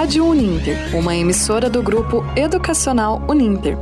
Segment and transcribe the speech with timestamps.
[0.00, 3.76] Rádio Uninter, uma emissora do grupo educacional Uninter.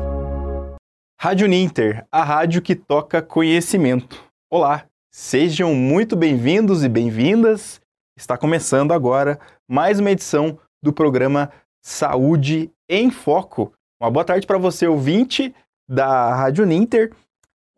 [1.17, 4.21] Rádio Uninter, a rádio que toca conhecimento.
[4.51, 4.85] Olá,
[5.15, 7.81] sejam muito bem-vindos e bem-vindas.
[8.19, 11.53] Está começando agora mais uma edição do programa
[11.85, 13.73] Saúde em Foco.
[14.03, 15.55] Uma boa tarde para você, ouvinte
[15.89, 17.13] da Rádio Uninter.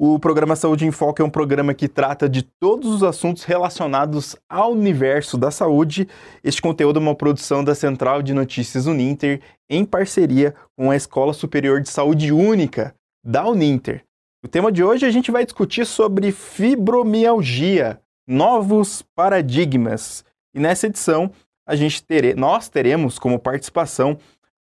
[0.03, 4.35] O programa Saúde em Foco é um programa que trata de todos os assuntos relacionados
[4.49, 6.09] ao universo da saúde.
[6.43, 11.35] Este conteúdo é uma produção da Central de Notícias Uninter em parceria com a Escola
[11.35, 14.03] Superior de Saúde Única da Uninter.
[14.43, 20.25] O tema de hoje a gente vai discutir sobre fibromialgia, novos paradigmas.
[20.55, 21.31] E nessa edição
[21.69, 24.17] a gente tere, nós teremos como participação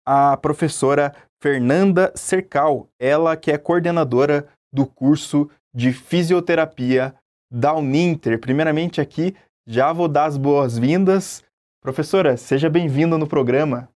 [0.03, 7.15] a professora Fernanda Cercal, ela que é coordenadora do curso de fisioterapia
[7.51, 8.39] da Uninter.
[8.39, 9.35] Primeiramente aqui,
[9.65, 11.43] já vou dar as boas-vindas.
[11.81, 13.89] Professora, seja bem-vinda no programa.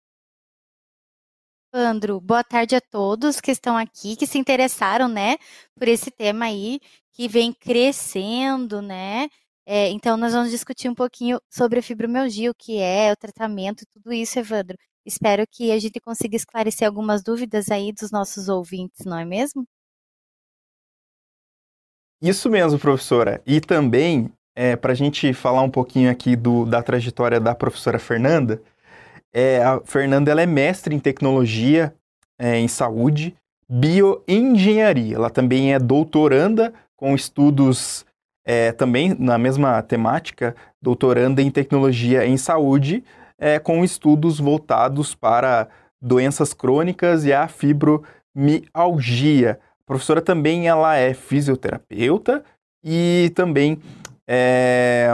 [1.72, 5.36] Andro, boa tarde a todos que estão aqui, que se interessaram, né,
[5.78, 6.80] por esse tema aí,
[7.12, 9.28] que vem crescendo, né?
[9.64, 13.84] É, então, nós vamos discutir um pouquinho sobre a fibromialgia, o que é, o tratamento,
[13.92, 14.76] tudo isso, Evandro.
[15.06, 19.64] Espero que a gente consiga esclarecer algumas dúvidas aí dos nossos ouvintes, não é mesmo?
[22.22, 23.40] Isso mesmo, professora.
[23.46, 27.98] E também, é, para a gente falar um pouquinho aqui do, da trajetória da professora
[27.98, 28.60] Fernanda,
[29.32, 31.94] é, a Fernanda ela é mestre em tecnologia
[32.38, 33.34] é, em saúde,
[33.68, 35.16] bioengenharia.
[35.16, 38.04] Ela também é doutoranda com estudos
[38.44, 43.02] é, também na mesma temática, doutoranda em tecnologia em saúde,
[43.38, 45.68] é, com estudos voltados para
[46.02, 49.58] doenças crônicas e a fibromialgia
[49.90, 52.44] professora também ela é fisioterapeuta
[52.80, 53.82] e também
[54.24, 55.08] é,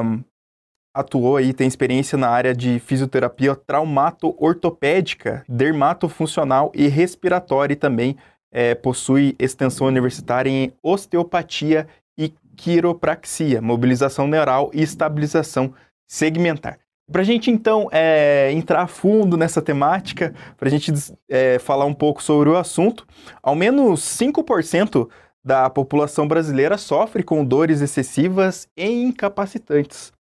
[0.95, 8.19] atuou aí, tem experiência na área de fisioterapia traumato-ortopédica, dermatofuncional e respiratória e também
[8.53, 11.89] é, possui extensão universitária em osteopatia
[12.19, 15.73] e quiropraxia, mobilização neural e estabilização
[16.07, 16.79] segmentar.
[17.11, 20.93] Para a gente então é, entrar a fundo nessa temática, para a gente
[21.29, 23.07] é, falar um pouco sobre o assunto,
[23.43, 25.09] ao menos 5%
[25.45, 30.13] da população brasileira sofre com dores excessivas e incapacitantes.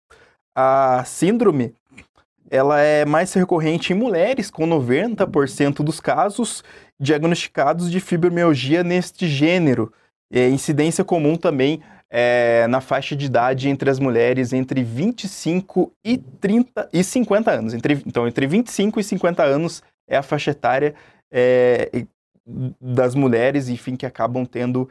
[0.55, 1.75] A síndrome
[2.51, 6.63] ela é mais recorrente em mulheres, com 90% dos casos
[7.01, 9.93] diagnosticados de fibromialgia neste gênero.
[10.31, 11.81] É, incidência comum também
[12.17, 17.75] é, na faixa de idade entre as mulheres entre 25 e 30 e 50 anos.
[17.75, 20.95] Entre, então, entre 25 e 50 anos é a faixa etária
[21.33, 21.91] é,
[22.81, 24.89] das mulheres, enfim, que acabam tendo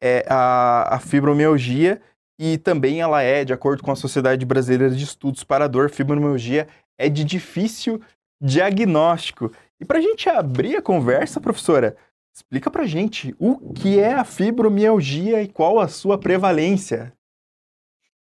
[0.00, 2.00] é, a, a fibromialgia
[2.40, 5.90] e também ela é, de acordo com a Sociedade Brasileira de Estudos para a Dor,
[5.90, 8.00] fibromialgia é de difícil
[8.40, 9.50] diagnóstico.
[9.80, 11.96] E para a gente abrir a conversa, professora,
[12.34, 17.12] Explica pra gente o que é a fibromialgia e qual a sua prevalência.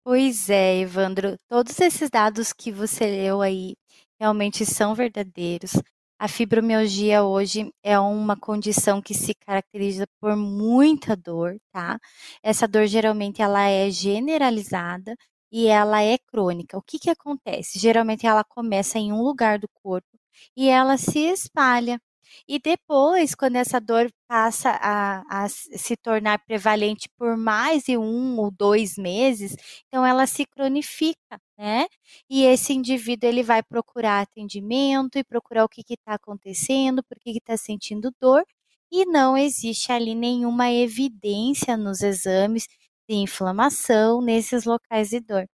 [0.04, 3.74] Pois é, Evandro, todos esses dados que você leu aí
[4.20, 5.72] realmente são verdadeiros.
[6.18, 11.98] A fibromialgia hoje é uma condição que se caracteriza por muita dor, tá?
[12.42, 15.16] Essa dor geralmente ela é generalizada
[15.50, 16.76] e ela é crônica.
[16.76, 17.78] O que que acontece?
[17.78, 20.18] Geralmente ela começa em um lugar do corpo
[20.56, 22.00] e ela se espalha
[22.48, 28.38] e depois, quando essa dor passa a, a se tornar prevalente por mais de um
[28.38, 29.54] ou dois meses,
[29.88, 31.86] então ela se cronifica, né?
[32.28, 37.30] E esse indivíduo ele vai procurar atendimento e procurar o que está acontecendo, por que
[37.30, 38.44] está sentindo dor,
[38.90, 42.66] e não existe ali nenhuma evidência nos exames
[43.08, 45.46] de inflamação nesses locais de dor.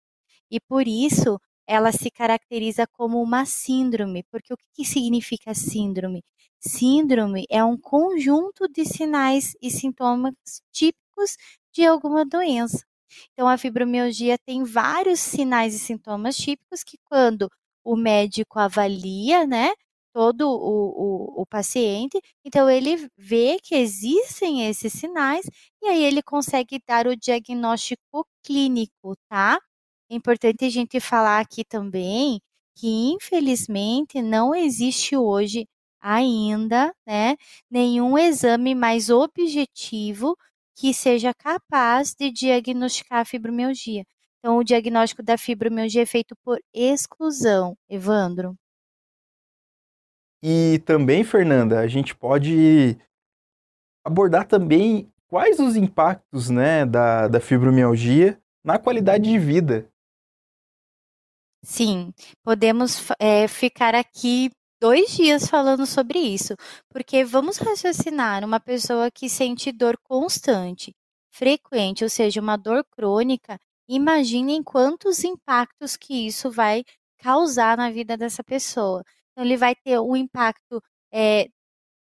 [0.51, 6.23] E por isso ela se caracteriza como uma síndrome, porque o que significa síndrome?
[6.61, 10.33] Síndrome é um conjunto de sinais e sintomas
[10.71, 11.35] típicos
[11.73, 12.85] de alguma doença.
[13.33, 17.49] Então, a fibromialgia tem vários sinais e sintomas típicos que, quando
[17.83, 19.73] o médico avalia, né,
[20.13, 25.49] todo o, o, o, paciente, então ele vê que existem esses sinais
[25.81, 29.57] e aí ele consegue dar o diagnóstico clínico, tá?
[30.09, 32.41] É importante a gente falar aqui também
[32.75, 35.65] que, infelizmente, não existe hoje
[36.01, 37.35] ainda, né,
[37.69, 40.35] nenhum exame mais objetivo
[40.75, 44.03] que seja capaz de diagnosticar a fibromialgia.
[44.39, 48.55] Então, o diagnóstico da fibromialgia é feito por exclusão, Evandro.
[50.43, 52.97] E também, Fernanda, a gente pode
[54.03, 59.87] abordar também quais os impactos né, da, da fibromialgia na qualidade de vida.
[61.63, 62.11] Sim,
[62.43, 64.49] podemos é, ficar aqui
[64.81, 66.55] dois dias falando sobre isso,
[66.89, 70.93] porque vamos raciocinar uma pessoa que sente dor constante,
[71.31, 76.83] frequente, ou seja, uma dor crônica, imaginem quantos impactos que isso vai
[77.19, 79.03] causar na vida dessa pessoa.
[79.31, 80.81] Então, ele vai ter um impacto
[81.13, 81.47] é,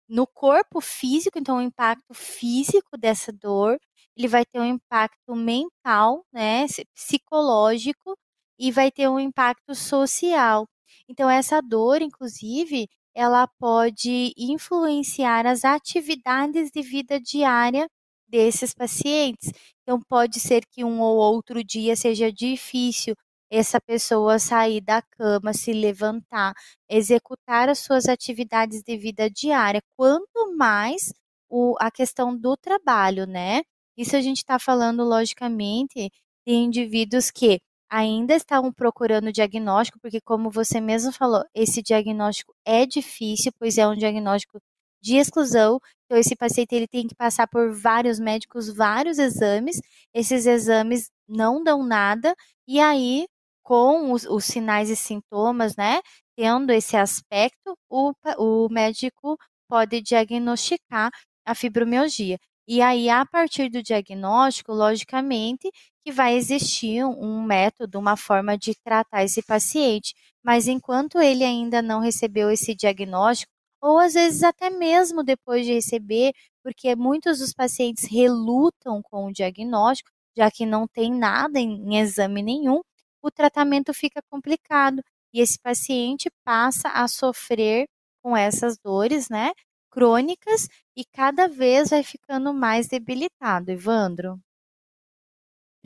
[0.08, 3.78] no corpo físico, então, o um impacto físico dessa dor,
[4.16, 8.16] ele vai ter um impacto mental, né, psicológico,
[8.58, 10.66] e vai ter um impacto social.
[11.08, 17.88] Então, essa dor, inclusive, ela pode influenciar as atividades de vida diária
[18.28, 19.52] desses pacientes.
[19.82, 23.14] Então, pode ser que um ou outro dia seja difícil
[23.50, 26.52] essa pessoa sair da cama, se levantar,
[26.88, 29.80] executar as suas atividades de vida diária.
[29.96, 31.12] Quanto mais
[31.48, 33.62] o, a questão do trabalho, né?
[33.96, 36.10] Isso a gente está falando, logicamente,
[36.46, 37.60] de indivíduos que
[37.94, 43.86] ainda estão procurando diagnóstico, porque, como você mesmo falou, esse diagnóstico é difícil, pois é
[43.86, 44.58] um diagnóstico
[45.02, 45.78] de exclusão.
[46.06, 49.80] Então, esse paciente ele tem que passar por vários médicos, vários exames.
[50.12, 52.34] Esses exames não dão nada,
[52.66, 53.26] e aí,
[53.62, 56.00] com os, os sinais e sintomas, né,
[56.36, 59.36] tendo esse aspecto, o, o médico
[59.68, 61.10] pode diagnosticar
[61.46, 62.38] a fibromialgia.
[62.66, 65.70] E aí, a partir do diagnóstico, logicamente,
[66.04, 70.14] que vai existir um método, uma forma de tratar esse paciente.
[70.44, 75.72] Mas enquanto ele ainda não recebeu esse diagnóstico, ou às vezes até mesmo depois de
[75.74, 81.94] receber, porque muitos dos pacientes relutam com o diagnóstico, já que não tem nada em,
[81.94, 82.80] em exame nenhum,
[83.22, 85.02] o tratamento fica complicado
[85.32, 87.86] e esse paciente passa a sofrer
[88.22, 89.52] com essas dores, né,
[89.90, 94.40] crônicas e cada vez vai ficando mais debilitado, Evandro.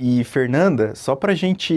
[0.01, 1.75] E Fernanda, só para gente,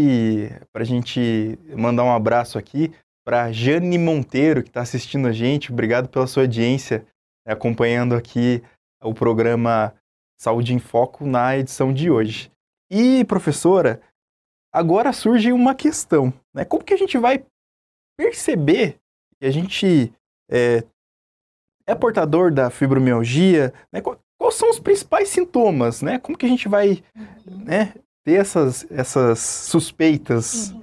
[0.75, 2.93] a gente mandar um abraço aqui
[3.25, 6.99] para Jane Monteiro, que está assistindo a gente, obrigado pela sua audiência,
[7.45, 8.61] né, acompanhando aqui
[9.01, 9.91] o programa
[10.39, 12.51] Saúde em Foco na edição de hoje.
[12.91, 13.99] E, professora,
[14.71, 16.63] agora surge uma questão, né?
[16.63, 17.43] Como que a gente vai
[18.17, 18.97] perceber
[19.39, 20.13] que a gente
[20.49, 20.83] é,
[21.87, 24.01] é portador da fibromialgia, né?
[24.01, 26.19] Quais são os principais sintomas, né?
[26.19, 27.63] Como que a gente vai uhum.
[27.65, 30.71] né, ter essas, essas suspeitas?
[30.71, 30.81] Uhum.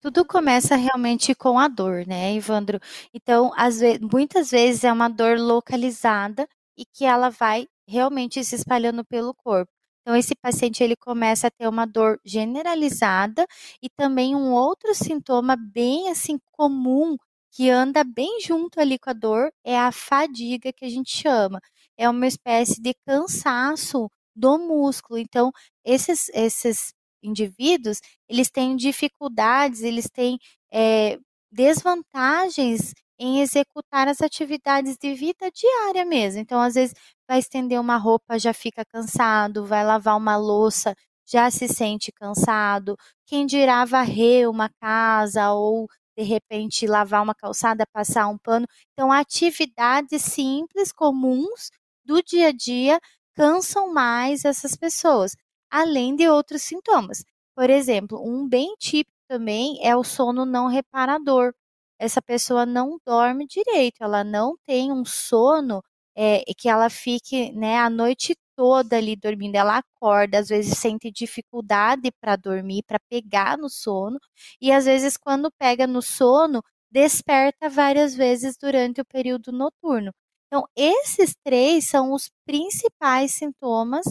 [0.00, 2.80] Tudo começa realmente com a dor, né, Ivandro?
[3.14, 9.04] Então, vezes, muitas vezes é uma dor localizada e que ela vai realmente se espalhando
[9.04, 9.70] pelo corpo.
[10.00, 13.46] Então, esse paciente ele começa a ter uma dor generalizada
[13.80, 17.16] e também um outro sintoma bem assim comum
[17.52, 21.60] que anda bem junto ali com a dor é a fadiga que a gente chama.
[21.96, 25.18] É uma espécie de cansaço do músculo.
[25.18, 25.50] Então,
[25.84, 26.92] esses, esses
[27.22, 30.38] indivíduos, eles têm dificuldades, eles têm
[30.72, 31.18] é,
[31.50, 36.40] desvantagens em executar as atividades de vida diária mesmo.
[36.40, 36.94] Então, às vezes,
[37.28, 40.94] vai estender uma roupa, já fica cansado, vai lavar uma louça,
[41.26, 42.96] já se sente cansado.
[43.26, 45.86] Quem dirá varrer uma casa ou
[46.16, 48.66] de repente lavar uma calçada, passar um pano.
[48.92, 51.70] Então, atividades simples, comuns
[52.04, 52.98] do dia a dia
[53.34, 55.34] cansam mais essas pessoas,
[55.70, 57.24] além de outros sintomas.
[57.56, 61.52] Por exemplo, um bem típico também é o sono não reparador.
[61.98, 65.82] Essa pessoa não dorme direito, ela não tem um sono
[66.16, 71.10] é, que ela fique né, a noite toda ali dormindo, ela acorda, às vezes sente
[71.10, 74.18] dificuldade para dormir, para pegar no sono,
[74.60, 80.12] e às vezes quando pega no sono, desperta várias vezes durante o período noturno.
[80.52, 84.04] Então, esses três são os principais sintomas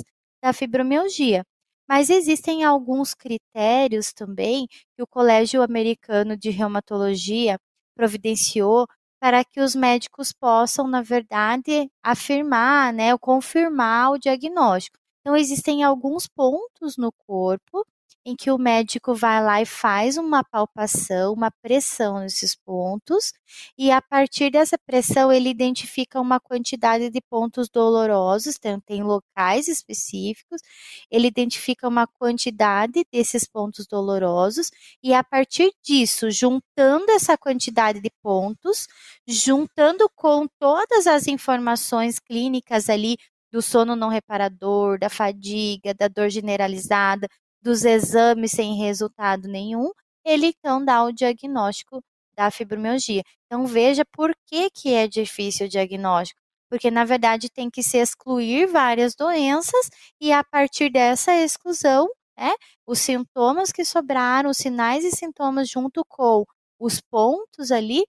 [0.43, 1.43] da fibromialgia.
[1.87, 7.57] Mas existem alguns critérios também que o Colégio Americano de Reumatologia
[7.95, 8.87] providenciou
[9.19, 14.97] para que os médicos possam, na verdade, afirmar, né, ou confirmar o diagnóstico.
[15.21, 17.85] Então, existem alguns pontos no corpo
[18.25, 23.33] em que o médico vai lá e faz uma palpação, uma pressão nesses pontos,
[23.77, 29.67] e a partir dessa pressão ele identifica uma quantidade de pontos dolorosos, então tem locais
[29.67, 30.61] específicos,
[31.09, 34.69] ele identifica uma quantidade desses pontos dolorosos,
[35.03, 38.87] e a partir disso, juntando essa quantidade de pontos,
[39.27, 43.17] juntando com todas as informações clínicas ali
[43.51, 47.27] do sono não reparador, da fadiga, da dor generalizada,
[47.61, 49.91] dos exames sem resultado nenhum,
[50.25, 52.03] ele então dá o diagnóstico
[52.35, 53.23] da fibromialgia.
[53.45, 56.39] Então veja por que, que é difícil o diagnóstico.
[56.69, 59.89] Porque, na verdade, tem que se excluir várias doenças
[60.21, 62.53] e a partir dessa exclusão, né,
[62.87, 66.45] os sintomas que sobraram, os sinais e sintomas junto com
[66.79, 68.03] os pontos ali,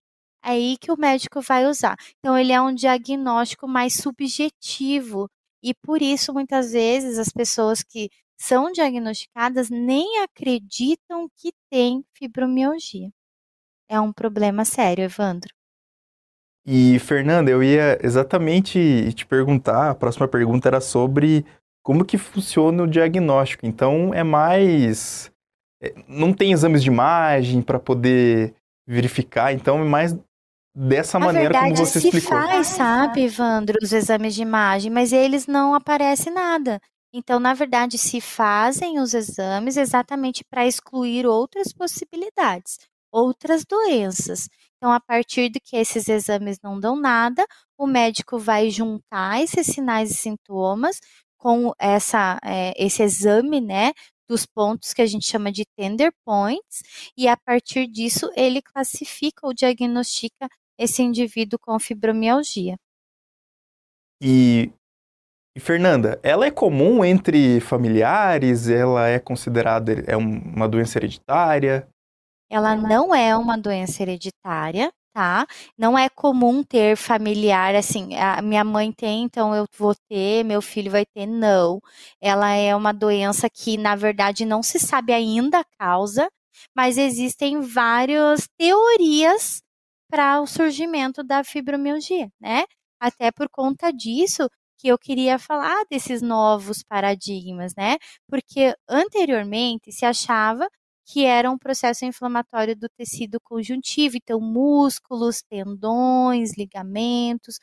[0.44, 1.96] é aí que o médico vai usar.
[2.18, 5.28] Então, ele é um diagnóstico mais subjetivo
[5.62, 8.08] e por isso, muitas vezes, as pessoas que
[8.42, 13.08] são diagnosticadas nem acreditam que têm fibromialgia.
[13.88, 15.54] É um problema sério, Evandro.
[16.66, 21.44] E, Fernanda, eu ia exatamente te perguntar, a próxima pergunta era sobre
[21.84, 23.64] como que funciona o diagnóstico.
[23.64, 25.30] Então, é mais...
[25.80, 28.54] É, não tem exames de imagem para poder
[28.86, 30.16] verificar, então é mais
[30.74, 32.38] dessa Na maneira verdade, como você se explicou.
[32.38, 36.80] faz, sabe, Evandro, os exames de imagem, mas eles não aparecem nada.
[37.12, 42.78] Então, na verdade, se fazem os exames exatamente para excluir outras possibilidades,
[43.10, 44.48] outras doenças.
[44.76, 47.46] Então, a partir de que esses exames não dão nada,
[47.78, 51.00] o médico vai juntar esses sinais e sintomas
[51.36, 53.92] com essa, é, esse exame, né,
[54.28, 56.82] dos pontos que a gente chama de tender points,
[57.16, 62.76] e a partir disso ele classifica ou diagnostica esse indivíduo com fibromialgia.
[64.20, 64.72] E,
[65.54, 68.68] e, Fernanda, ela é comum entre familiares?
[68.68, 71.86] Ela é considerada é uma doença hereditária?
[72.50, 75.46] Ela não é uma doença hereditária, tá?
[75.76, 80.62] Não é comum ter familiar assim, a minha mãe tem, então eu vou ter, meu
[80.62, 81.80] filho vai ter, não.
[82.20, 86.30] Ela é uma doença que, na verdade, não se sabe ainda a causa,
[86.74, 89.62] mas existem várias teorias
[90.10, 92.64] para o surgimento da fibromialgia, né?
[93.00, 94.48] Até por conta disso
[94.82, 97.98] que eu queria falar desses novos paradigmas, né?
[98.28, 100.68] Porque anteriormente se achava
[101.06, 107.58] que era um processo inflamatório do tecido conjuntivo, então músculos, tendões, ligamentos.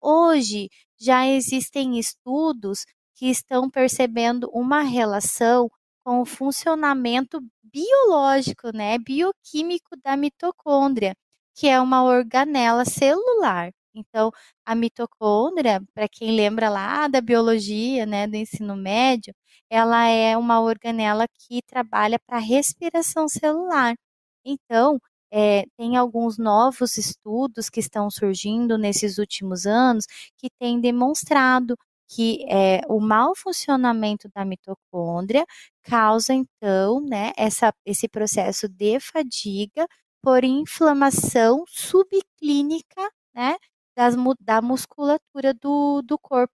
[0.00, 0.68] Hoje
[1.00, 2.84] já existem estudos
[3.16, 5.68] que estão percebendo uma relação
[6.04, 11.14] com o funcionamento biológico, né, bioquímico da mitocôndria
[11.56, 13.70] que é uma organela celular.
[13.94, 14.30] Então,
[14.64, 19.34] a mitocôndria, para quem lembra lá da biologia, né, do ensino médio,
[19.70, 23.94] ela é uma organela que trabalha para respiração celular.
[24.44, 24.98] Então,
[25.32, 30.04] é, tem alguns novos estudos que estão surgindo nesses últimos anos
[30.38, 31.76] que têm demonstrado
[32.08, 35.44] que é, o mau funcionamento da mitocôndria
[35.82, 39.86] causa, então, né, essa, esse processo de fadiga
[40.22, 43.56] por inflamação subclínica, né,
[43.96, 46.52] das, da musculatura do, do corpo.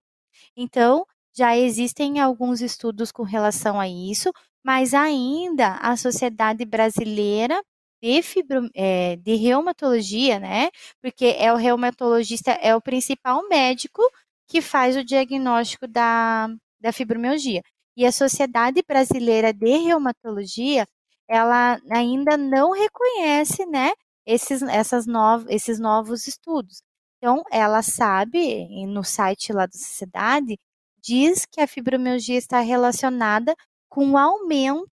[0.56, 1.06] Então,
[1.36, 4.32] já existem alguns estudos com relação a isso,
[4.64, 7.62] mas ainda a Sociedade Brasileira
[8.02, 10.70] de, fibro, é, de Reumatologia, né,
[11.02, 14.02] porque é o reumatologista, é o principal médico
[14.48, 16.48] que faz o diagnóstico da,
[16.80, 17.62] da fibromialgia.
[17.96, 20.86] E a Sociedade Brasileira de Reumatologia
[21.28, 23.92] ela ainda não reconhece, né,
[24.26, 26.82] esses, essas novos, esses novos estudos.
[27.22, 30.58] Então, ela sabe, no site lá da sociedade,
[31.02, 33.54] diz que a fibromialgia está relacionada
[33.90, 34.88] com o aumento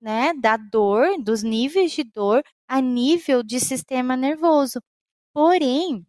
[0.00, 4.80] né, da dor, dos níveis de dor a nível de sistema nervoso.
[5.34, 6.06] Porém,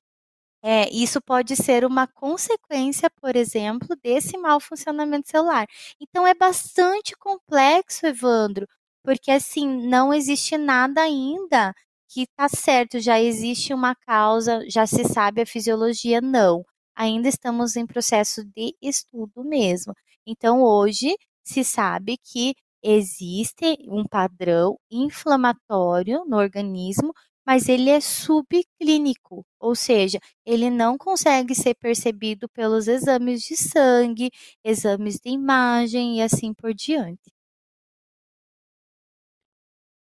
[0.63, 5.67] é, isso pode ser uma consequência, por exemplo, desse mau funcionamento celular.
[6.01, 8.67] Então, é bastante complexo, Evandro,
[9.03, 11.73] porque assim, não existe nada ainda
[12.09, 16.65] que está certo, já existe uma causa, já se sabe a fisiologia, não.
[16.95, 19.93] Ainda estamos em processo de estudo mesmo.
[20.25, 27.13] Então, hoje se sabe que existe um padrão inflamatório no organismo,
[27.45, 34.29] mas ele é subclínico, ou seja, ele não consegue ser percebido pelos exames de sangue,
[34.63, 37.31] exames de imagem e assim por diante.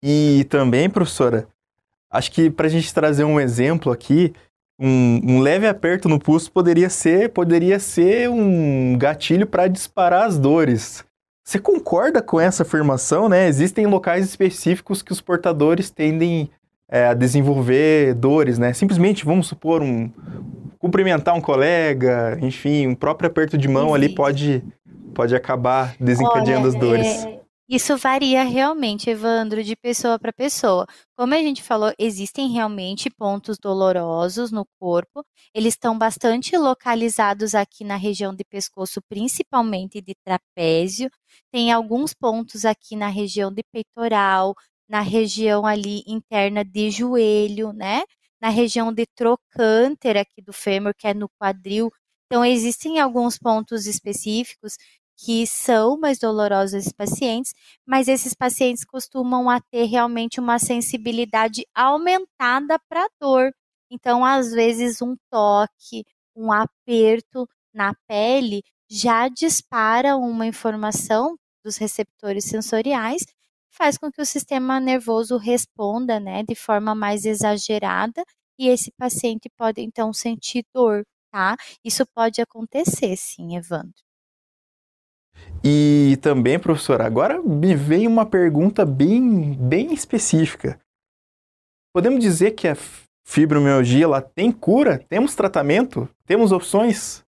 [0.03, 1.49] E também, professora,
[2.13, 4.33] acho que para a gente trazer um exemplo aqui,
[4.79, 10.39] um, um, leve aperto no pulso poderia ser, poderia ser um gatilho para disparar as
[10.39, 11.05] dores.
[11.45, 13.49] Você concorda com essa afirmação, né?
[13.49, 16.51] Existem locais específicos que os portadores tendem
[16.89, 18.73] é, a desenvolver dores, né?
[18.73, 20.11] Simplesmente, vamos supor, um
[20.79, 24.65] cumprimentar um colega, enfim, um próprio aperto de mão ali pode,
[25.15, 27.25] pode acabar desencadeando Olha, as dores.
[27.25, 27.42] É
[27.75, 30.87] isso varia realmente, Evandro, de pessoa para pessoa.
[31.17, 35.25] Como a gente falou, existem realmente pontos dolorosos no corpo.
[35.55, 41.11] Eles estão bastante localizados aqui na região de pescoço, principalmente de trapézio.
[41.53, 44.55] Tem alguns pontos aqui na região de peitoral,
[44.89, 48.03] na região ali interna de joelho, né?
[48.41, 51.91] Na região de trocânter aqui do fêmur, que é no quadril.
[52.27, 54.77] Então, existem alguns pontos específicos
[55.25, 57.55] que são mais dolorosos esses pacientes,
[57.87, 63.53] mas esses pacientes costumam a ter realmente uma sensibilidade aumentada para dor.
[63.91, 72.45] Então, às vezes, um toque, um aperto na pele já dispara uma informação dos receptores
[72.45, 73.23] sensoriais,
[73.71, 78.23] faz com que o sistema nervoso responda, né, de forma mais exagerada
[78.59, 81.57] e esse paciente pode então sentir dor, tá?
[81.85, 84.03] Isso pode acontecer, sim, Evandro.
[85.65, 90.81] E também, professor, agora me vem uma pergunta bem, bem específica.
[91.95, 92.77] Podemos dizer que a
[93.25, 95.05] fibromialgia ela tem cura?
[95.09, 96.09] Temos tratamento?
[96.27, 97.23] Temos opções?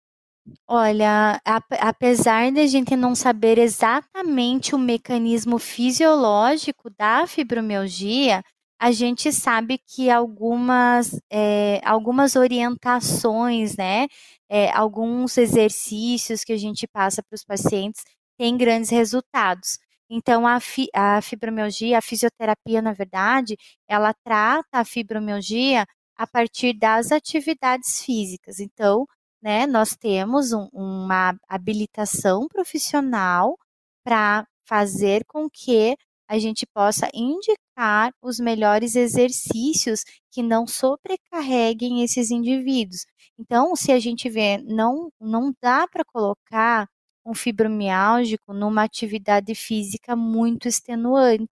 [0.67, 1.41] Olha,
[1.79, 8.41] apesar de a gente não saber exatamente o mecanismo fisiológico da fibromialgia,
[8.79, 14.07] a gente sabe que algumas, é, algumas orientações, né,
[14.49, 18.03] é, alguns exercícios que a gente passa para os pacientes
[18.41, 19.77] têm grandes resultados.
[20.09, 23.55] Então, a, fi, a fibromialgia, a fisioterapia, na verdade,
[23.87, 25.85] ela trata a fibromialgia
[26.17, 28.59] a partir das atividades físicas.
[28.59, 29.05] Então,
[29.43, 33.55] né, nós temos um, uma habilitação profissional
[34.03, 35.95] para fazer com que
[36.27, 43.05] a gente possa indicar os melhores exercícios que não sobrecarreguem esses indivíduos.
[43.37, 46.87] Então, se a gente vê, não, não dá para colocar
[47.25, 51.47] um fibromialgico numa atividade física muito extenuante.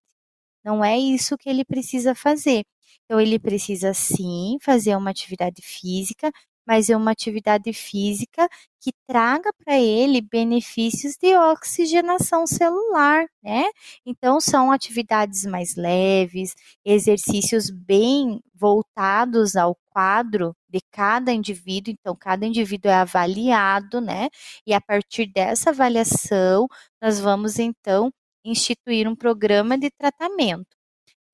[0.64, 2.64] Não é isso que ele precisa fazer.
[3.04, 6.30] Então, ele precisa sim fazer uma atividade física,
[6.66, 8.48] mas é uma atividade física
[8.80, 13.64] que traga para ele benefícios de oxigenação celular, né?
[14.06, 22.46] Então são atividades mais leves, exercícios bem voltados ao quadro de cada indivíduo, então cada
[22.46, 24.28] indivíduo é avaliado, né?
[24.66, 26.68] E a partir dessa avaliação,
[27.02, 28.12] nós vamos então
[28.44, 30.76] instituir um programa de tratamento.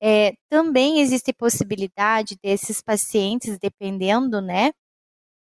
[0.01, 4.71] É, também existe possibilidade desses pacientes, dependendo, né,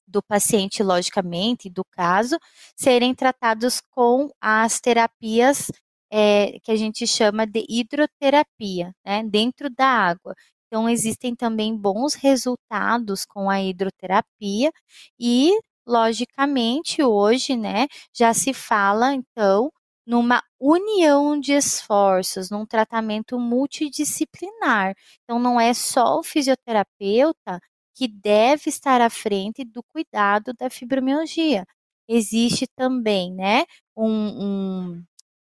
[0.08, 2.38] do paciente, logicamente, do caso,
[2.76, 5.72] serem tratados com as terapias
[6.12, 10.36] é, que a gente chama de hidroterapia, né, dentro da água.
[10.74, 14.72] Então, existem também bons resultados com a hidroterapia
[15.20, 15.52] e,
[15.88, 19.72] logicamente, hoje, né, já se fala, então,
[20.04, 24.96] numa união de esforços, num tratamento multidisciplinar.
[25.24, 27.60] Então, não é só o fisioterapeuta
[27.96, 31.66] que deve estar à frente do cuidado da fibromialgia.
[32.08, 33.64] Existe também, né,
[33.96, 35.04] um, um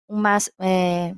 [0.10, 1.16] uma, é,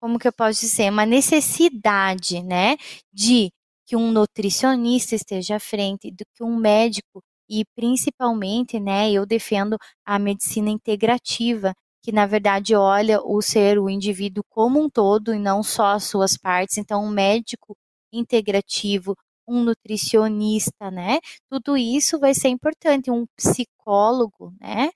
[0.00, 2.76] como que eu posso dizer, uma necessidade, né,
[3.12, 3.50] de
[3.86, 9.76] que um nutricionista esteja à frente, do que um médico e principalmente, né, eu defendo
[10.06, 15.38] a medicina integrativa, que na verdade olha o ser, o indivíduo como um todo e
[15.38, 16.78] não só as suas partes.
[16.78, 17.76] Então, um médico
[18.12, 19.14] integrativo,
[19.46, 21.18] um nutricionista, né?
[21.50, 24.90] Tudo isso vai ser importante, um psicólogo, né?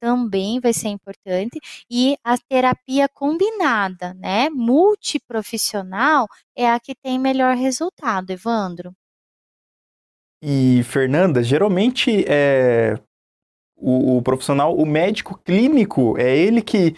[0.00, 1.58] Também vai ser importante
[1.90, 4.50] e a terapia combinada, né?
[4.50, 8.92] Multiprofissional é a que tem melhor resultado, Evandro.
[10.42, 12.98] E Fernanda, geralmente é
[13.82, 16.94] o, o profissional, o médico clínico, é ele que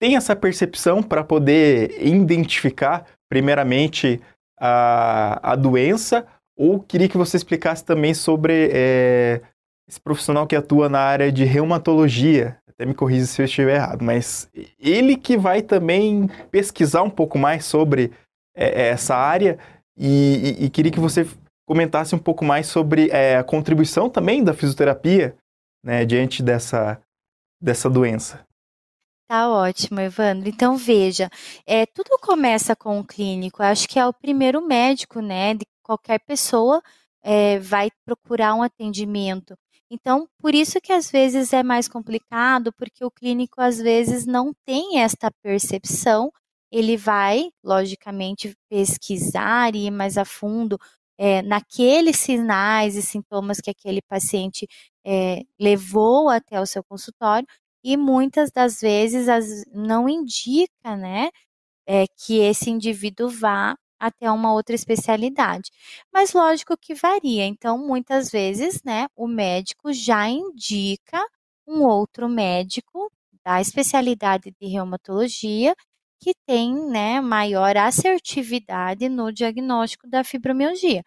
[0.00, 4.20] tem essa percepção para poder identificar, primeiramente,
[4.58, 6.26] a, a doença,
[6.56, 9.40] ou queria que você explicasse também sobre é,
[9.88, 12.58] esse profissional que atua na área de reumatologia.
[12.68, 14.48] Até me corrija se eu estiver errado, mas
[14.78, 18.12] ele que vai também pesquisar um pouco mais sobre
[18.54, 19.58] é, essa área
[19.96, 21.26] e, e, e, queria que você
[21.66, 25.36] comentasse um pouco mais sobre é, a contribuição também da fisioterapia
[25.84, 27.00] né, diante dessa,
[27.60, 28.46] dessa doença.
[29.28, 30.48] Tá ótimo, Evandro.
[30.48, 31.28] Então, veja,
[31.66, 33.62] é, tudo começa com o clínico.
[33.62, 36.80] Eu acho que é o primeiro médico, né, de qualquer pessoa
[37.22, 39.54] é, vai procurar um atendimento.
[39.90, 44.52] Então, por isso que às vezes é mais complicado, porque o clínico às vezes não
[44.66, 46.30] tem esta percepção.
[46.70, 50.78] Ele vai, logicamente, pesquisar e ir mais a fundo
[51.18, 54.66] é, naqueles sinais e sintomas que aquele paciente
[55.06, 57.46] é, levou até o seu consultório,
[57.82, 61.30] e muitas das vezes as, não indica, né,
[61.86, 65.70] é, que esse indivíduo vá até uma outra especialidade.
[66.12, 67.44] Mas lógico que varia.
[67.46, 71.24] Então, muitas vezes, né, o médico já indica
[71.66, 73.10] um outro médico
[73.44, 75.74] da especialidade de reumatologia
[76.20, 81.02] que tem, né, maior assertividade no diagnóstico da fibromialgia.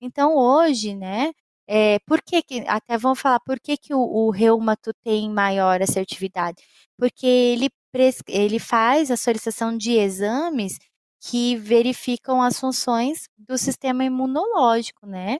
[0.00, 1.32] Então, hoje, né,
[1.68, 5.82] é, por que, que até vamos falar por que, que o, o reumato tem maior
[5.82, 6.62] assertividade?
[6.98, 7.68] Porque ele,
[8.28, 10.78] ele faz a solicitação de exames
[11.20, 15.38] que verificam as funções do sistema imunológico, né?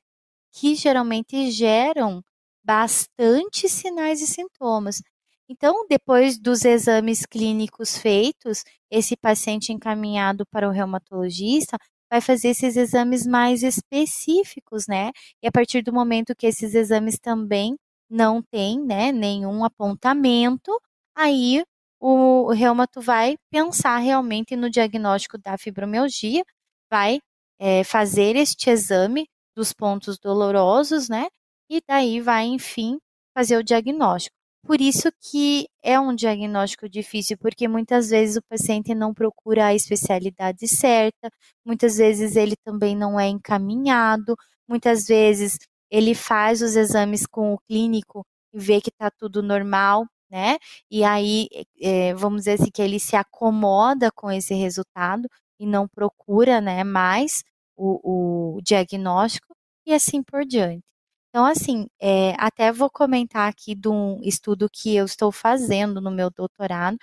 [0.52, 2.22] que geralmente geram
[2.64, 5.02] bastante sinais e sintomas.
[5.48, 11.76] Então, depois dos exames clínicos feitos, esse paciente encaminhado para o reumatologista
[12.10, 15.10] vai fazer esses exames mais específicos, né?
[15.42, 17.76] E a partir do momento que esses exames também
[18.10, 20.70] não têm, né, nenhum apontamento,
[21.14, 21.62] aí
[22.08, 26.44] o reumato vai pensar realmente no diagnóstico da fibromialgia,
[26.90, 27.20] vai
[27.58, 31.26] é, fazer este exame dos pontos dolorosos, né?
[31.68, 32.98] E daí vai, enfim,
[33.36, 34.36] fazer o diagnóstico.
[34.64, 39.74] Por isso que é um diagnóstico difícil, porque muitas vezes o paciente não procura a
[39.74, 41.30] especialidade certa,
[41.64, 44.36] muitas vezes ele também não é encaminhado,
[44.68, 45.56] muitas vezes
[45.90, 50.58] ele faz os exames com o clínico e vê que está tudo normal, né?
[50.90, 51.48] E aí,
[51.80, 56.84] é, vamos dizer assim, que ele se acomoda com esse resultado e não procura, né,
[56.84, 57.42] mais
[57.76, 59.54] o, o diagnóstico
[59.86, 60.82] e assim por diante.
[61.30, 66.10] Então, assim, é, até vou comentar aqui de um estudo que eu estou fazendo no
[66.10, 66.96] meu doutorado,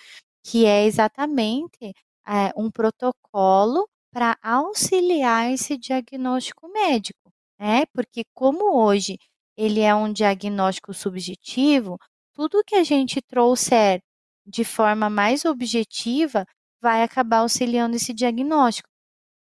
[0.43, 1.93] que é exatamente
[2.27, 7.85] é, um protocolo para auxiliar esse diagnóstico médico, né?
[7.93, 9.17] Porque como hoje
[9.57, 11.97] ele é um diagnóstico subjetivo,
[12.33, 14.01] tudo que a gente trouxer
[14.45, 16.45] de forma mais objetiva
[16.81, 18.89] vai acabar auxiliando esse diagnóstico.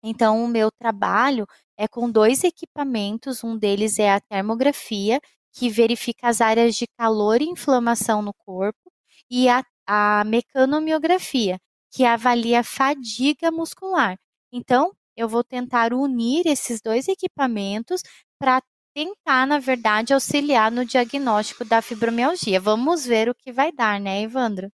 [0.03, 5.21] Então, o meu trabalho é com dois equipamentos, um deles é a termografia,
[5.53, 8.93] que verifica as áreas de calor e inflamação no corpo,
[9.31, 11.59] e a, a mecanomiografia,
[11.91, 14.19] que avalia a fadiga muscular.
[14.53, 18.03] Então, eu vou tentar unir esses dois equipamentos
[18.39, 18.61] para
[18.95, 22.61] tentar, na verdade, auxiliar no diagnóstico da fibromialgia.
[22.61, 24.71] Vamos ver o que vai dar, né, Evandro?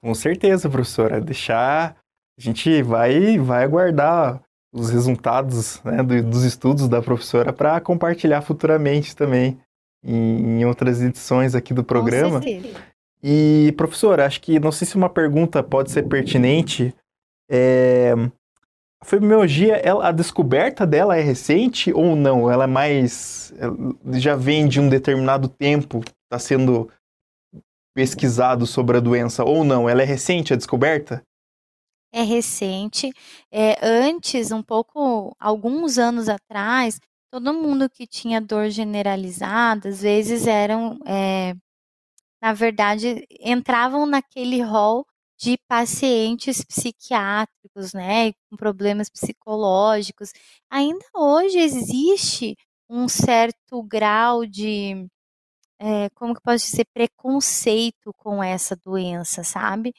[0.00, 1.20] Com certeza, professora.
[1.20, 1.96] Deixar
[2.36, 8.42] a gente vai, vai aguardar os resultados né, do, dos estudos da professora para compartilhar
[8.42, 9.58] futuramente também
[10.02, 12.40] em, em, outras edições aqui do programa.
[13.22, 16.92] E, professora, acho que não sei se uma pergunta pode ser pertinente.
[17.48, 18.12] É,
[19.04, 22.50] a fibromialgia, ela, a descoberta dela é recente ou não?
[22.50, 23.52] Ela é mais.
[24.14, 26.90] já vem de um determinado tempo, está sendo
[27.94, 29.88] pesquisado sobre a doença ou não?
[29.88, 31.22] Ela é recente a descoberta?
[32.14, 33.12] é recente.
[33.50, 40.46] É, antes, um pouco, alguns anos atrás, todo mundo que tinha dor generalizada, às vezes
[40.46, 41.54] eram, é,
[42.40, 45.04] na verdade, entravam naquele rol
[45.44, 50.32] de pacientes psiquiátricos, né, com problemas psicológicos.
[50.70, 52.56] Ainda hoje existe
[52.88, 55.06] um certo grau de,
[55.78, 59.92] é, como que posso dizer, preconceito com essa doença, sabe?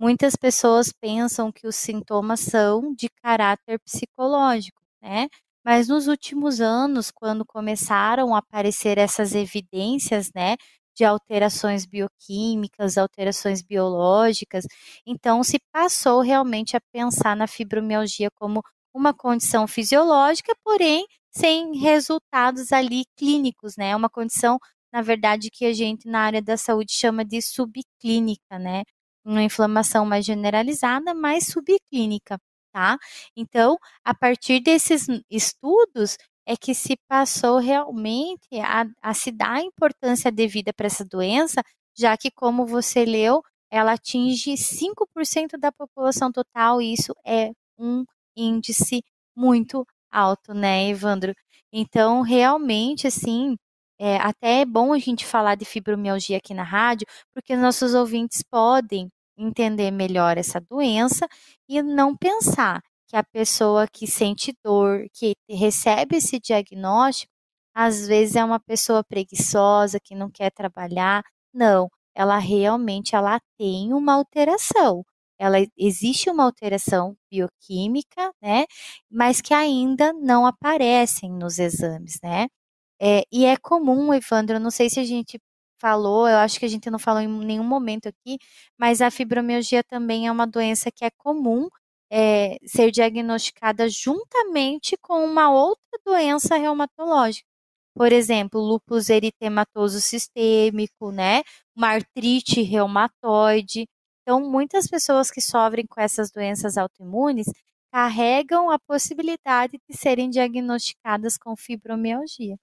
[0.00, 5.28] muitas pessoas pensam que os sintomas são de caráter psicológico, né?
[5.64, 10.56] Mas nos últimos anos, quando começaram a aparecer essas evidências, né,
[10.94, 14.64] de alterações bioquímicas, alterações biológicas,
[15.06, 18.62] então se passou realmente a pensar na fibromialgia como
[18.94, 23.96] uma condição fisiológica, porém sem resultados ali clínicos, né?
[23.96, 24.58] Uma condição,
[24.92, 28.82] na verdade, que a gente na área da saúde chama de subclínica, né?
[29.24, 32.38] uma inflamação mais generalizada, mais subclínica,
[32.72, 32.98] tá?
[33.36, 40.30] Então, a partir desses estudos, é que se passou realmente a, a se dar importância
[40.30, 41.62] devida para essa doença,
[41.96, 48.04] já que, como você leu, ela atinge 5% da população total, e isso é um
[48.36, 49.02] índice
[49.36, 51.32] muito alto, né, Evandro?
[51.72, 53.56] Então, realmente, assim,
[53.98, 58.42] é, até é bom a gente falar de fibromialgia aqui na rádio, porque nossos ouvintes
[58.42, 61.26] podem entender melhor essa doença
[61.68, 67.30] e não pensar que a pessoa que sente dor, que recebe esse diagnóstico,
[67.74, 71.22] às vezes é uma pessoa preguiçosa, que não quer trabalhar.
[71.52, 75.04] Não, ela realmente ela tem uma alteração.
[75.38, 78.64] Ela existe uma alteração bioquímica, né?
[79.10, 82.46] Mas que ainda não aparecem nos exames, né?
[83.00, 85.38] É, e é comum, Evandro, não sei se a gente
[85.80, 88.38] falou, eu acho que a gente não falou em nenhum momento aqui,
[88.78, 91.68] mas a fibromialgia também é uma doença que é comum
[92.14, 97.46] é, ser diagnosticada juntamente com uma outra doença reumatológica.
[97.94, 101.42] Por exemplo, lúpus eritematoso sistêmico, né?
[101.74, 103.86] Uma artrite reumatoide.
[104.20, 107.46] Então, muitas pessoas que sofrem com essas doenças autoimunes
[107.90, 112.56] carregam a possibilidade de serem diagnosticadas com fibromialgia.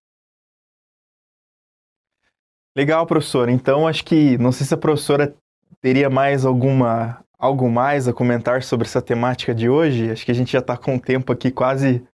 [2.75, 3.51] Legal, professora.
[3.51, 5.35] Então, acho que não sei se a professora
[5.81, 10.11] teria mais alguma algo mais a comentar sobre essa temática de hoje.
[10.11, 12.05] Acho que a gente já está com o tempo aqui quase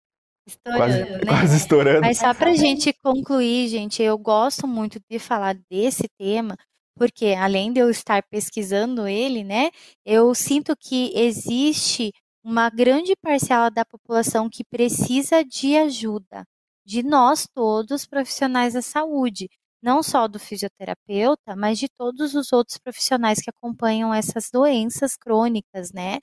[0.46, 1.20] Estourando, quase, né?
[1.26, 2.00] quase estourando.
[2.02, 6.54] Mas só para a gente concluir, gente, eu gosto muito de falar desse tema,
[6.96, 9.70] porque além de eu estar pesquisando ele, né,
[10.04, 12.12] eu sinto que existe
[12.44, 16.44] uma grande parcela da população que precisa de ajuda,
[16.84, 19.48] de nós todos profissionais da saúde,
[19.84, 25.92] não só do fisioterapeuta, mas de todos os outros profissionais que acompanham essas doenças crônicas,
[25.92, 26.20] né?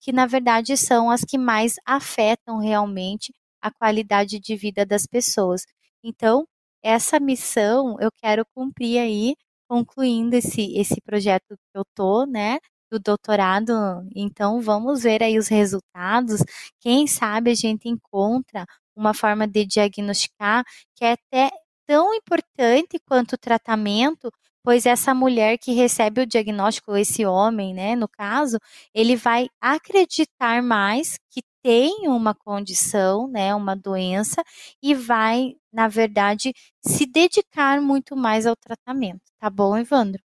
[0.00, 5.62] Que na verdade são as que mais afetam realmente a qualidade de vida das pessoas.
[6.02, 6.44] Então,
[6.82, 9.36] essa missão eu quero cumprir aí,
[9.68, 12.58] concluindo esse, esse projeto que eu tô, né?
[12.90, 13.72] Do doutorado.
[14.14, 16.40] Então, vamos ver aí os resultados.
[16.80, 20.64] Quem sabe a gente encontra uma forma de diagnosticar
[20.96, 21.50] que é até
[21.86, 24.30] tão importante quanto o tratamento,
[24.62, 28.58] pois essa mulher que recebe o diagnóstico, esse homem, né, no caso,
[28.94, 34.42] ele vai acreditar mais que tem uma condição, né, uma doença,
[34.82, 36.52] e vai, na verdade,
[36.84, 39.22] se dedicar muito mais ao tratamento.
[39.38, 40.22] Tá bom, Evandro?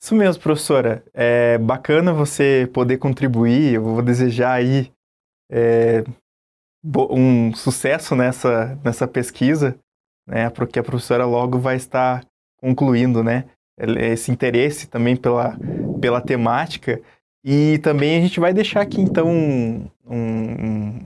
[0.00, 1.04] Isso mesmo, professora.
[1.12, 3.74] É bacana você poder contribuir.
[3.74, 4.92] Eu vou desejar aí
[5.50, 6.04] é,
[6.84, 9.78] um sucesso nessa, nessa pesquisa,
[10.26, 10.50] né?
[10.50, 12.24] Porque a professora logo vai estar
[12.58, 13.44] concluindo, né?
[13.78, 15.56] Esse interesse também pela,
[16.00, 17.00] pela temática.
[17.44, 21.00] E também a gente vai deixar aqui, então, um, um,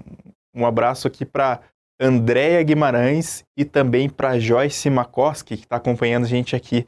[0.54, 1.60] um abraço aqui para
[2.00, 6.86] Andréia Guimarães e também para Joyce Makoski, que está acompanhando a gente aqui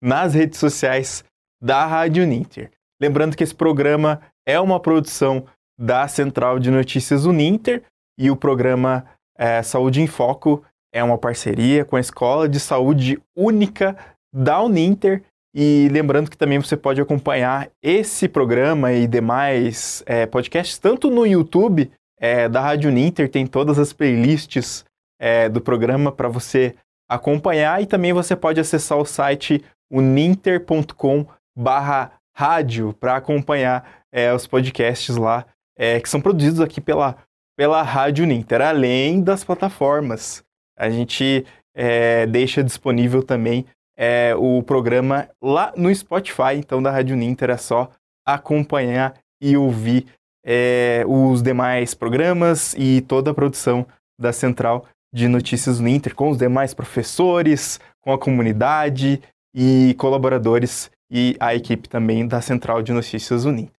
[0.00, 1.24] nas redes sociais
[1.60, 2.70] da Rádio Ninter.
[3.00, 5.44] Lembrando que esse programa é uma produção
[5.78, 7.82] da Central de Notícias Uninter
[8.22, 9.04] e o programa
[9.36, 10.62] é, Saúde em Foco
[10.94, 13.96] é uma parceria com a Escola de Saúde Única
[14.32, 15.24] da Uninter.
[15.52, 21.26] E lembrando que também você pode acompanhar esse programa e demais é, podcasts, tanto no
[21.26, 24.84] YouTube é, da Rádio Ninter, tem todas as playlists
[25.20, 26.76] é, do programa para você
[27.10, 31.26] acompanhar, e também você pode acessar o site uninter.com
[31.58, 35.44] barra rádio para acompanhar é, os podcasts lá,
[35.76, 37.18] é, que são produzidos aqui pela,
[37.56, 40.42] pela Rádio Ninter, além das plataformas.
[40.76, 47.16] A gente é, deixa disponível também é, o programa lá no Spotify, então da Rádio
[47.16, 47.90] Ninter é só
[48.26, 50.06] acompanhar e ouvir
[50.44, 53.86] é, os demais programas e toda a produção
[54.18, 59.20] da Central de Notícias do Ninter, com os demais professores, com a comunidade
[59.54, 63.74] e colaboradores e a equipe também da Central de Notícias Ninter.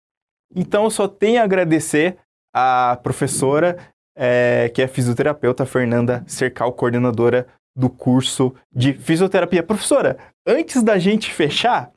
[0.56, 2.18] Então, só tenho a agradecer
[2.54, 3.78] a professora,
[4.16, 9.64] é, que é fisioterapeuta Fernanda Cercal, coordenadora do curso de fisioterapia.
[9.64, 11.92] Professora, antes da gente fechar,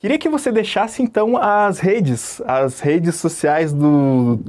[0.00, 4.40] queria que você deixasse então as redes, as redes sociais do.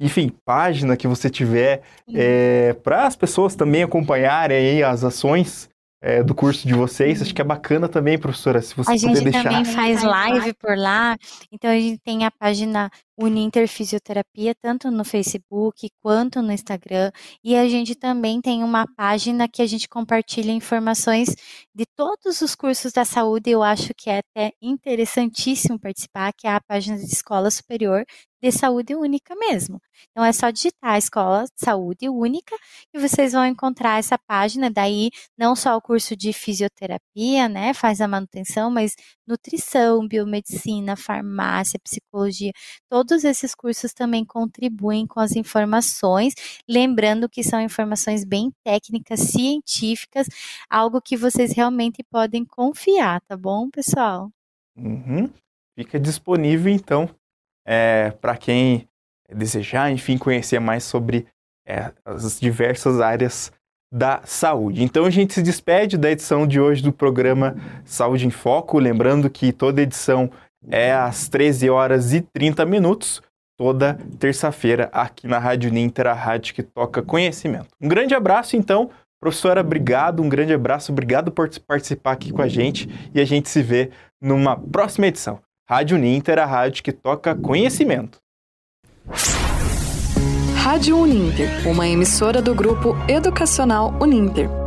[0.00, 5.70] Enfim, página que você tiver, é, para as pessoas também acompanharem as ações
[6.02, 7.22] é, do curso de vocês.
[7.22, 9.44] Acho que é bacana também, professora, se você a puder gente deixar.
[9.44, 11.16] também faz live por lá,
[11.52, 17.10] então a gente tem a página Uninter Fisioterapia, tanto no Facebook quanto no Instagram,
[17.44, 21.34] e a gente também tem uma página que a gente compartilha informações
[21.74, 26.50] de todos os cursos da saúde, eu acho que é até interessantíssimo participar, que é
[26.54, 28.04] a página de Escola Superior
[28.42, 29.80] de Saúde Única mesmo.
[30.10, 32.56] Então é só digitar Escola de Saúde Única
[32.92, 38.00] e vocês vão encontrar essa página, daí não só o curso de fisioterapia, né, faz
[38.00, 38.94] a manutenção, mas
[39.26, 42.52] nutrição, biomedicina, farmácia, psicologia,
[42.90, 46.34] todos esses cursos também contribuem com as informações,
[46.68, 50.26] lembrando que são informações bem técnicas, científicas,
[50.68, 54.30] algo que vocês realmente podem confiar, tá bom, pessoal?
[54.76, 55.30] Uhum.
[55.78, 57.08] Fica disponível então
[57.66, 58.88] é, para quem
[59.28, 61.26] desejar, enfim, conhecer mais sobre
[61.66, 63.52] é, as diversas áreas
[63.92, 64.82] da saúde.
[64.82, 69.28] Então a gente se despede da edição de hoje do programa Saúde em Foco, lembrando
[69.28, 70.30] que toda edição
[70.68, 73.22] é às 13 horas e 30 minutos,
[73.58, 77.68] toda terça-feira aqui na Rádio Ninter, a rádio que toca conhecimento.
[77.80, 82.48] Um grande abraço então, professora, obrigado, um grande abraço, obrigado por participar aqui com a
[82.48, 85.40] gente e a gente se vê numa próxima edição.
[85.68, 88.18] Rádio Ninter, a rádio que toca conhecimento.
[90.62, 94.61] Rádio Uninter, uma emissora do grupo educacional Uninter.